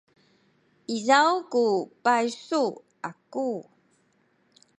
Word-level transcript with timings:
izaw 0.95 1.33
ku 1.51 1.63
paysu 2.03 2.63
aku. 3.09 3.47